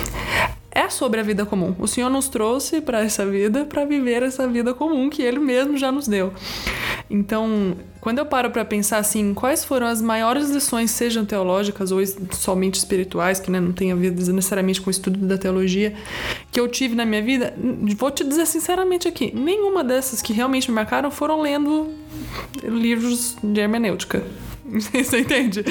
[0.72, 1.74] é sobre a vida comum.
[1.78, 5.76] O Senhor nos trouxe para essa vida para viver essa vida comum que Ele mesmo
[5.76, 6.33] já nos deu.
[7.11, 12.00] Então, quando eu paro para pensar assim, quais foram as maiores lições, sejam teológicas ou
[12.30, 15.92] somente espirituais, que né, não tem a ver necessariamente com o estudo da teologia,
[16.52, 17.52] que eu tive na minha vida,
[17.96, 21.92] vou te dizer sinceramente aqui, nenhuma dessas que realmente me marcaram foram lendo
[22.62, 24.22] livros de hermenêutica.
[24.92, 25.64] Você entende?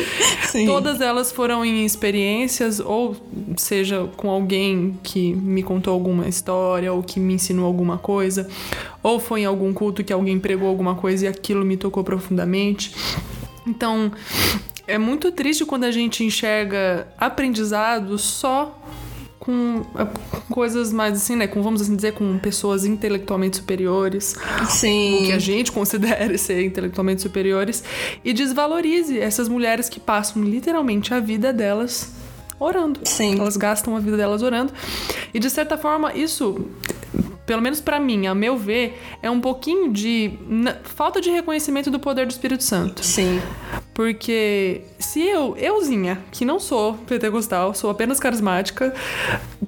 [0.43, 0.65] Sim.
[0.65, 3.15] Todas elas foram em experiências, ou
[3.57, 8.47] seja, com alguém que me contou alguma história, ou que me ensinou alguma coisa,
[9.01, 12.93] ou foi em algum culto que alguém pregou alguma coisa e aquilo me tocou profundamente.
[13.65, 14.11] Então,
[14.87, 18.78] é muito triste quando a gente enxerga aprendizado só
[19.49, 21.47] com, é, com, coisas mais assim, né?
[21.47, 24.35] Com, vamos assim dizer, com pessoas intelectualmente superiores.
[24.69, 25.23] Sim.
[25.23, 27.83] O que a gente considera ser intelectualmente superiores.
[28.23, 32.11] E desvalorize essas mulheres que passam literalmente a vida delas
[32.59, 32.99] orando.
[33.05, 33.39] Sim.
[33.39, 34.71] Elas gastam a vida delas orando.
[35.33, 36.67] E de certa forma, isso
[37.47, 40.37] pelo menos para mim, a meu ver, é um pouquinho de
[40.83, 43.03] falta de reconhecimento do poder do Espírito Santo.
[43.03, 43.41] Sim.
[43.99, 48.95] Porque se eu, euzinha, que não sou pentecostal, sou apenas carismática,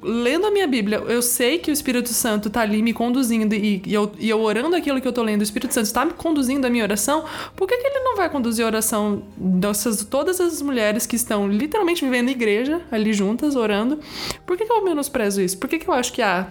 [0.01, 3.83] lendo a minha Bíblia, eu sei que o Espírito Santo tá ali me conduzindo e,
[3.85, 6.13] e, eu, e eu orando aquilo que eu tô lendo, o Espírito Santo está me
[6.13, 7.25] conduzindo a minha oração,
[7.57, 11.49] por que, que ele não vai conduzir a oração dessas todas as mulheres que estão
[11.49, 13.99] literalmente vivendo em igreja, ali juntas, orando?
[14.45, 15.57] Por que, que eu menosprezo isso?
[15.57, 16.47] Por que, que eu acho que, ah,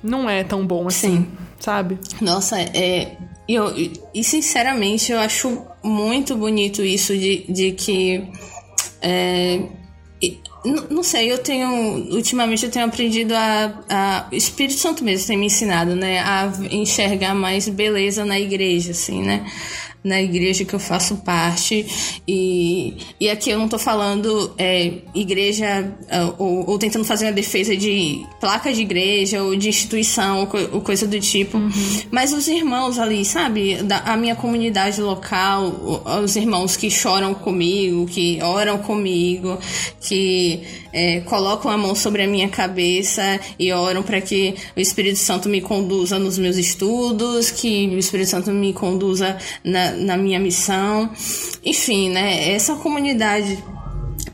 [0.00, 1.16] não é tão bom assim?
[1.16, 1.28] Sim.
[1.58, 1.98] Sabe?
[2.20, 3.16] Nossa, é.
[3.52, 3.74] Eu,
[4.14, 8.22] e sinceramente, eu acho muito bonito isso de, de que.
[9.02, 9.60] É,
[10.90, 11.68] não sei, eu tenho.
[12.14, 14.28] Ultimamente eu tenho aprendido a, a.
[14.30, 16.20] O Espírito Santo mesmo tem me ensinado, né?
[16.20, 19.44] A enxergar mais beleza na igreja, assim, né?
[20.02, 21.86] Na igreja que eu faço parte.
[22.26, 27.32] E, e aqui eu não tô falando é, igreja é, ou, ou, tentando fazer uma
[27.32, 31.58] defesa de placa de igreja ou de instituição ou, co ou coisa do tipo.
[31.58, 31.70] Uhum.
[32.10, 33.82] Mas os irmãos ali, sabe?
[33.82, 39.58] Da, a minha comunidade local, os irmãos que choram comigo, que oram comigo,
[40.00, 45.18] que é, colocam a mão sobre a minha cabeça e oram para que o Espírito
[45.18, 50.38] Santo me conduza nos meus estudos, que o Espírito Santo me conduza na, na minha
[50.38, 51.10] missão.
[51.64, 52.52] Enfim, né?
[52.52, 53.58] Essa comunidade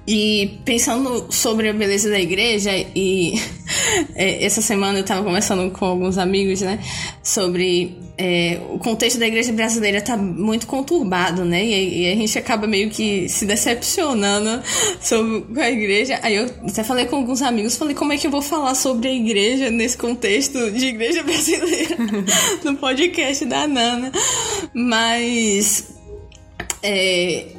[0.06, 3.34] e pensando sobre a beleza da igreja, e
[4.14, 6.78] é, essa semana eu estava conversando com alguns amigos, né,
[7.22, 12.38] sobre é, o contexto da igreja brasileira tá muito conturbado, né, e, e, a gente
[12.38, 14.62] acaba meio que se decepcionando
[15.00, 16.18] sobre a igreja.
[16.22, 19.08] Aí eu até falei com alguns amigos, falei como é que eu vou falar sobre
[19.08, 21.96] a igreja nesse contexto de igreja brasileira
[22.64, 24.10] no podcast da Nana,
[24.72, 25.96] mas
[26.82, 27.55] é,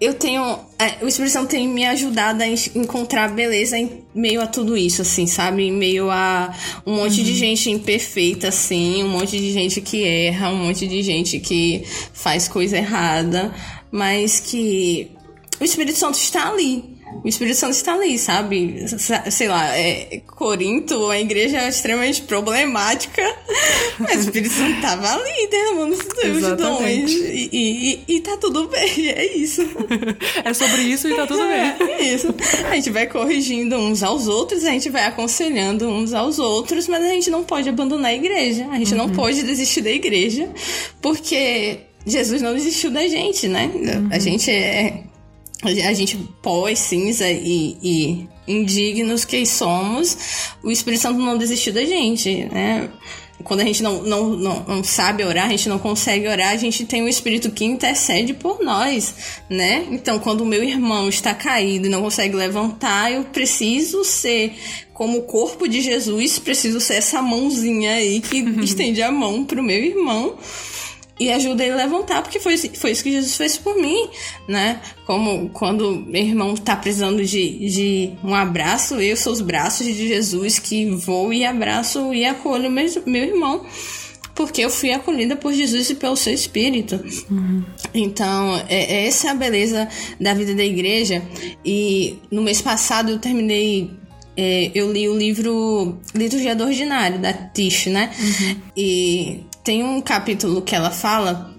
[0.00, 0.60] eu tenho.
[0.78, 5.02] É, o Espírito Santo tem me ajudado a encontrar beleza em meio a tudo isso,
[5.02, 5.64] assim, sabe?
[5.64, 6.54] Em meio a
[6.86, 7.24] um monte uhum.
[7.24, 11.82] de gente imperfeita, assim, um monte de gente que erra, um monte de gente que
[12.12, 13.52] faz coisa errada,
[13.90, 15.10] mas que
[15.60, 16.87] o Espírito Santo está ali
[17.22, 18.84] o Espírito Santo está ali, sabe?
[19.30, 23.22] Sei lá, é, Corinto, a igreja é extremamente problemática,
[23.98, 27.10] mas o Espírito Santo estava ali, derramando os dons.
[27.10, 29.62] E, e, e, tá tudo bem, é isso.
[30.44, 31.90] é sobre isso e tá tudo é, bem.
[31.90, 32.34] É isso.
[32.70, 37.04] A gente vai corrigindo uns aos outros, a gente vai aconselhando uns aos outros, mas
[37.04, 38.66] a gente não pode abandonar a igreja.
[38.70, 38.98] A gente uhum.
[38.98, 40.48] não pode desistir da igreja,
[41.00, 43.70] porque Jesus não desistiu da gente, né?
[43.74, 44.08] Uhum.
[44.10, 45.04] A gente é
[45.62, 50.16] a gente pós cinza e, e indignos que somos,
[50.62, 52.88] o Espírito Santo não desistiu da gente, né?
[53.44, 56.56] Quando a gente não, não, não, não, sabe orar, a gente não consegue orar, a
[56.56, 59.14] gente tem um Espírito que intercede por nós,
[59.48, 59.86] né?
[59.90, 64.54] Então, quando o meu irmão está caído e não consegue levantar, eu preciso ser,
[64.92, 69.60] como o corpo de Jesus, preciso ser essa mãozinha aí que estende a mão para
[69.60, 70.36] o meu irmão
[71.18, 74.08] e ajuda ele a levantar, porque foi, foi isso que Jesus fez por mim,
[74.46, 74.80] né?
[75.04, 80.08] Como quando meu irmão tá precisando de, de um abraço, eu sou os braços de
[80.08, 83.66] Jesus que vou e abraço e acolho meu, meu irmão.
[84.34, 86.94] Porque eu fui acolhida por Jesus e pelo seu Espírito.
[87.28, 87.64] Uhum.
[87.92, 89.88] Então, é, é, essa é a beleza
[90.20, 91.20] da vida da igreja.
[91.64, 93.90] E no mês passado eu terminei
[94.36, 98.12] é, eu li o livro Liturgia do Ordinário, da Tish, né?
[98.16, 98.56] Uhum.
[98.76, 101.54] E tem um capítulo que ela fala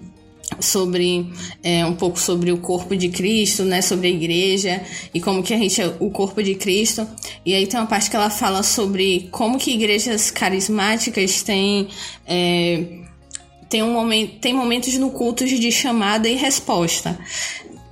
[0.58, 4.82] sobre é, um pouco sobre o corpo de Cristo, né, sobre a igreja
[5.14, 7.06] e como que a gente é o corpo de Cristo.
[7.46, 11.86] E aí tem uma parte que ela fala sobre como que igrejas carismáticas têm
[12.26, 12.98] é,
[13.68, 17.16] tem um momento tem momentos no culto de chamada e resposta.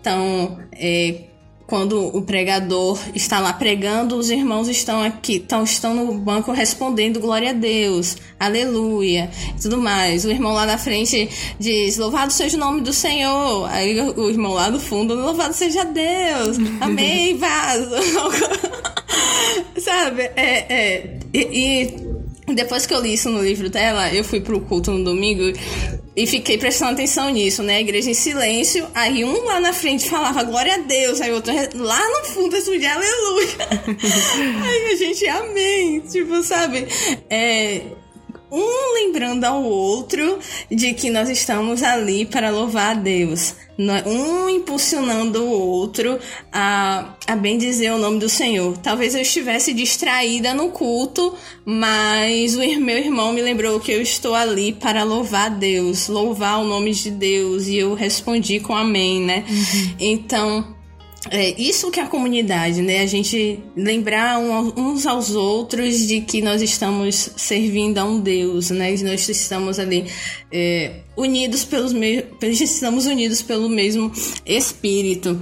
[0.01, 1.27] Então, é,
[1.69, 7.21] quando o pregador está lá pregando, os irmãos estão aqui, estão, estão no banco respondendo
[7.21, 10.25] glória a Deus, aleluia, e tudo mais.
[10.25, 11.29] O irmão lá na frente
[11.61, 13.69] diz, louvado seja o nome do Senhor.
[13.69, 17.97] Aí o irmão lá no fundo, louvado seja Deus, amém, vaso.
[19.79, 20.23] Sabe?
[20.37, 21.95] É, é, e,
[22.49, 25.53] e depois que eu li isso no livro dela, eu fui pro culto no domingo
[26.19, 27.77] e fiquei prestando atenção nisso, né?
[27.77, 28.89] A igreja em silêncio.
[28.93, 31.21] Aí um lá na frente falava glória a Deus.
[31.21, 33.69] Aí o outro lá no fundo respondia aleluia.
[34.67, 36.01] aí a gente, amém.
[36.01, 36.89] Tipo, sabe?
[37.31, 37.83] É,
[38.51, 40.39] um lembrando ao outro
[40.71, 43.55] de que nós estamos ali para louvar a Deus.
[44.07, 46.19] Um impulsionando o outro
[46.53, 48.77] a, a bem dizer o nome do Senhor.
[48.79, 51.35] Talvez eu estivesse distraída no culto,
[51.65, 56.61] mas o meu irmão me lembrou que eu estou ali para louvar a Deus, louvar
[56.61, 59.45] o nome de Deus, e eu respondi com amém, né?
[59.49, 59.95] Uhum.
[60.01, 60.78] Então
[61.31, 63.01] é isso que é a comunidade, né?
[63.01, 68.95] A gente lembrar uns aos outros de que nós estamos servindo a um Deus, né?
[69.03, 70.07] Nós estamos ali
[70.53, 74.13] é, unidos pelos mesmos, estamos unidos pelo mesmo
[74.45, 75.39] Espírito.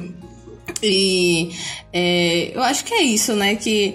[0.82, 1.50] E
[1.92, 3.54] é, eu acho que é isso, né?
[3.56, 3.94] Que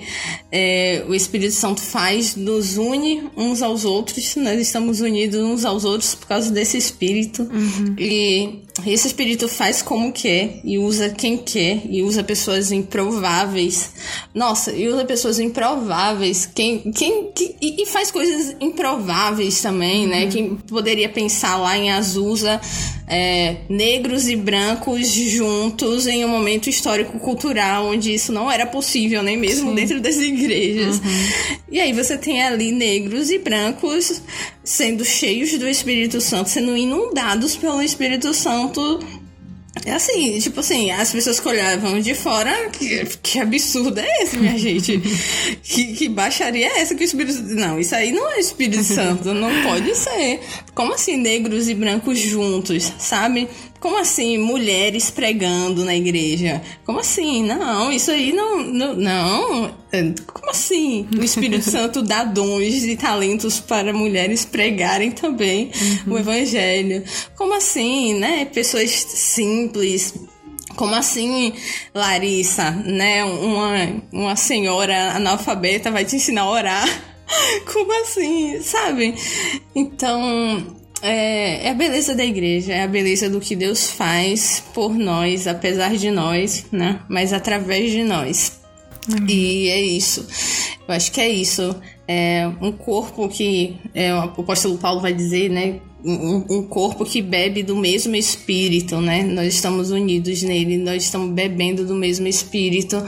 [0.52, 5.86] é, o Espírito Santo faz, nos une uns aos outros, nós estamos unidos uns aos
[5.86, 7.44] outros por causa desse Espírito.
[7.44, 7.96] Uhum.
[7.98, 13.92] E esse Espírito faz como quer, e usa quem quer, e usa pessoas improváveis.
[14.34, 20.20] Nossa, e usa pessoas improváveis, quem, quem, que, e, e, faz coisas improváveis também, né?
[20.20, 20.26] uhum.
[20.26, 20.32] né?
[20.32, 22.62] Quem poderia pensar lá em Azusa
[23.08, 29.36] é, negros e brancos juntos em um momento histórico-cultural onde isso não era possível, nem
[29.36, 29.76] mesmo Sim.
[29.76, 30.96] dentro das igrejas.
[30.96, 31.58] Uhum.
[31.70, 34.22] E aí você tem ali negros e brancos
[34.64, 39.00] sendo cheios do Espírito Santo, sendo inundados pelo Espírito Santo
[39.86, 44.38] é assim, tipo assim, as pessoas que olhavam de fora, que, que absurdo é esse,
[44.38, 45.00] minha gente?
[45.64, 49.34] que, que baixaria é essa que o Espírito Não, isso aí não é Espírito Santo,
[49.34, 50.42] não pode ser.
[50.76, 53.48] Como assim, negros e brancos juntos, sabe?
[53.82, 56.62] Como assim, mulheres pregando na igreja?
[56.86, 57.44] Como assim?
[57.44, 58.64] Não, isso aí não.
[58.64, 58.94] Não.
[58.94, 59.76] não.
[60.32, 61.08] Como assim?
[61.18, 65.72] O Espírito Santo dá dons e talentos para mulheres pregarem também
[66.06, 66.14] uhum.
[66.14, 67.04] o evangelho.
[67.36, 68.46] Como assim, né?
[68.46, 70.14] Pessoas simples,
[70.76, 71.52] como assim,
[71.92, 73.26] Larissa, né?
[73.26, 77.04] Uma, uma senhora analfabeta vai te ensinar a orar?
[77.72, 79.16] Como assim, sabe?
[79.74, 84.94] Então, é, é, a beleza da igreja, é a beleza do que Deus faz por
[84.94, 87.02] nós, apesar de nós, né?
[87.10, 88.60] Mas através de nós.
[89.10, 89.26] Uhum.
[89.28, 90.26] E é isso.
[90.88, 91.76] Eu acho que é isso.
[92.08, 95.80] É um corpo que é, o apóstolo Paulo vai dizer, né?
[96.04, 99.24] Um, um, corpo que bebe do mesmo espírito, né?
[99.24, 103.04] Nós estamos unidos nele, nós estamos bebendo do mesmo espírito.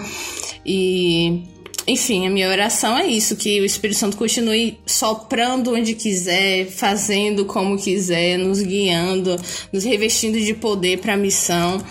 [0.66, 1.44] E
[1.86, 7.46] enfim, a minha oração é isso: que o Espírito Santo continue soprando onde quiser, fazendo
[7.46, 9.36] como quiser, nos guiando,
[9.72, 11.84] nos revestindo de poder para a missão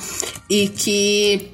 [0.48, 1.50] e que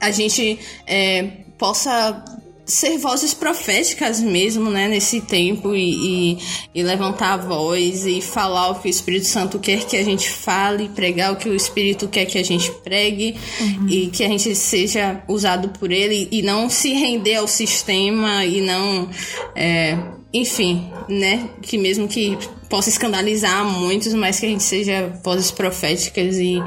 [0.00, 1.22] a gente é,
[1.56, 2.24] possa
[2.66, 6.38] ser vozes proféticas mesmo, né, nesse tempo e, e,
[6.74, 10.30] e, levantar a voz e falar o que o Espírito Santo quer que a gente
[10.30, 13.88] fale, pregar o que o Espírito quer que a gente pregue uhum.
[13.88, 18.62] e que a gente seja usado por ele e não se render ao sistema e
[18.62, 19.10] não,
[19.54, 19.98] é,
[20.32, 22.38] enfim, né, que mesmo que
[22.70, 26.62] possa escandalizar muitos, mas que a gente seja vozes proféticas e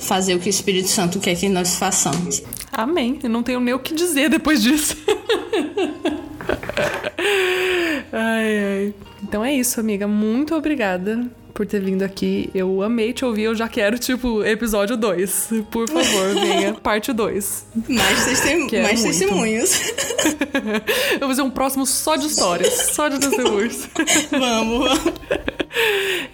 [0.00, 2.42] fazer o que o Espírito Santo quer que nós façamos.
[2.76, 3.18] Amém.
[3.22, 4.96] Eu não tenho nem o que dizer depois disso.
[8.12, 8.94] ai, ai.
[9.22, 10.06] Então é isso, amiga.
[10.06, 12.50] Muito obrigada por ter vindo aqui.
[12.52, 13.44] Eu amei te ouvir.
[13.44, 15.50] Eu já quero, tipo, episódio 2.
[15.70, 16.74] Por favor, venha.
[16.74, 17.66] Parte 2.
[17.88, 19.80] Mais, testemun mais testemunhos.
[21.14, 22.72] Eu vou fazer um próximo só de histórias.
[22.92, 23.88] Só de testemunhos.
[24.30, 25.14] vamos, vamos.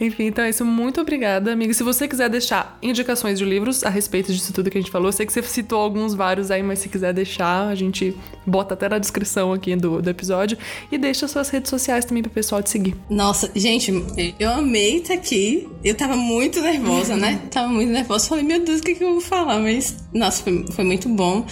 [0.00, 0.64] Enfim, então é isso.
[0.64, 1.72] Muito obrigada, amiga.
[1.74, 5.08] Se você quiser deixar indicações de livros a respeito disso tudo que a gente falou,
[5.08, 8.16] eu sei que você citou alguns vários aí, mas se quiser deixar, a gente
[8.46, 10.56] bota até na descrição aqui do, do episódio.
[10.90, 12.96] E deixa suas redes sociais também pro pessoal te seguir.
[13.08, 13.92] Nossa, gente,
[14.38, 15.68] eu amei aqui.
[15.82, 17.40] Eu tava muito nervosa, né?
[17.50, 18.28] Tava muito nervosa.
[18.28, 19.58] Falei, meu Deus, o que, que eu vou falar?
[19.58, 21.44] Mas, nossa, foi, foi muito bom.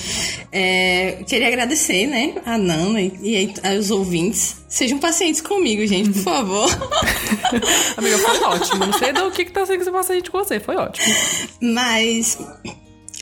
[0.53, 6.23] É, queria agradecer, né, a Nana e, e aos ouvintes Sejam pacientes comigo, gente, por
[6.23, 6.69] favor.
[7.97, 8.85] Amiga, foi ótimo.
[8.85, 11.15] Não sei do que, que tá sendo paciente com você, foi ótimo.
[11.59, 12.39] Mas.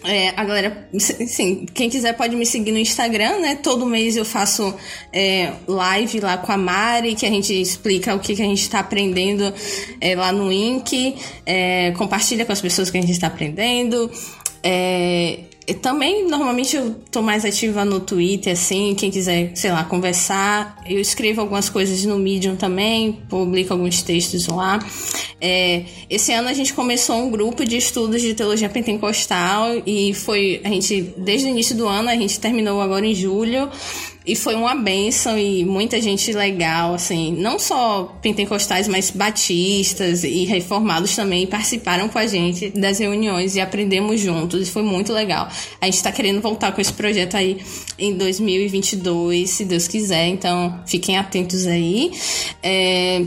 [0.08, 3.56] É, a galera, sim, quem quiser pode me seguir no Instagram, né?
[3.56, 4.72] Todo mês eu faço
[5.12, 8.62] é, live lá com a Mari, que a gente explica o que, que a gente
[8.62, 9.52] está aprendendo
[10.00, 11.16] é, lá no Inc.
[11.44, 14.08] É, compartilha com as pessoas que a gente está aprendendo.
[14.62, 15.40] É,
[15.74, 20.80] também, normalmente, eu tô mais ativa no Twitter, assim, quem quiser, sei lá, conversar.
[20.86, 24.78] Eu escrevo algumas coisas no Medium também, publico alguns textos lá.
[25.40, 30.60] É, esse ano a gente começou um grupo de estudos de teologia pentecostal e foi,
[30.64, 33.68] a gente, desde o início do ano, a gente terminou agora em julho.
[34.26, 40.44] E foi uma benção e muita gente legal, assim, não só pentecostais, mas batistas e
[40.44, 45.48] reformados também participaram com a gente das reuniões e aprendemos juntos e foi muito legal.
[45.80, 47.58] A gente tá querendo voltar com esse projeto aí
[47.96, 52.10] em 2022, se Deus quiser, então fiquem atentos aí.
[52.60, 53.24] É...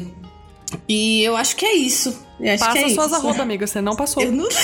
[0.87, 2.13] E eu acho que é isso.
[2.41, 3.15] Eu acho Passa que é suas isso.
[3.15, 4.21] arroba, amiga, você não passou.
[4.21, 4.59] Eu não lembro.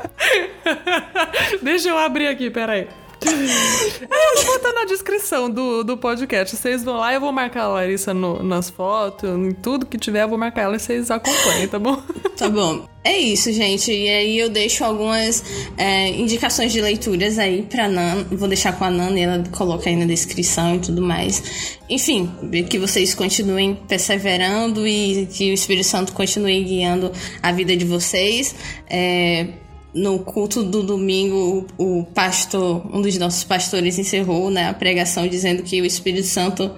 [1.62, 2.88] Deixa eu abrir aqui, peraí.
[3.24, 6.56] eu vou botar na descrição do, do podcast.
[6.56, 10.22] Vocês vão lá, eu vou marcar a Larissa no, nas fotos, em tudo que tiver,
[10.22, 12.02] eu vou marcar ela e vocês acompanhem, tá bom?
[12.36, 12.84] Tá bom.
[13.04, 13.92] É isso, gente.
[13.92, 15.44] E aí eu deixo algumas
[15.76, 18.24] é, indicações de leituras aí pra Nan.
[18.32, 21.78] Vou deixar com a Nan e ela coloca aí na descrição e tudo mais.
[21.88, 22.28] Enfim,
[22.68, 28.52] que vocês continuem perseverando e que o Espírito Santo continue guiando a vida de vocês.
[28.90, 29.46] É,
[29.94, 35.62] no culto do domingo, o pastor, um dos nossos pastores encerrou né, a pregação dizendo
[35.62, 36.70] que o Espírito Santo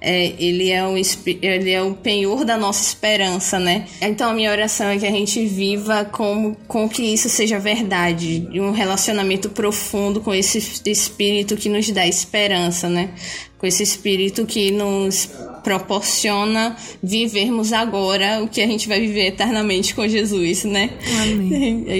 [0.00, 3.86] é, ele, é o, ele é o penhor da nossa esperança, né?
[4.00, 8.48] Então a minha oração é que a gente viva com, com que isso seja verdade,
[8.54, 13.10] um relacionamento profundo com esse Espírito que nos dá esperança, né?
[13.58, 15.30] Com esse Espírito que nos
[15.64, 20.90] proporciona vivermos agora o que a gente vai viver eternamente com Jesus, né?
[21.22, 21.84] Amém.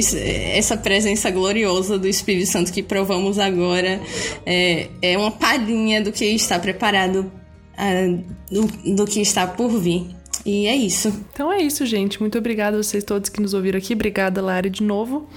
[0.55, 4.01] Essa presença gloriosa do Espírito Santo que provamos agora
[4.46, 7.30] é, é uma palhinha do que está preparado
[7.79, 10.07] uh, do, do que está por vir.
[10.45, 11.09] E é isso.
[11.33, 12.20] Então é isso, gente.
[12.20, 13.95] Muito obrigada a vocês todos que nos ouviram aqui.
[13.95, 15.29] Obrigada, Lari, de novo.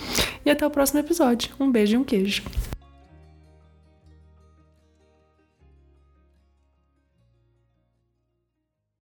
[0.46, 1.52] E até o próximo episódio.
[1.60, 2.44] Um beijo e um queijo.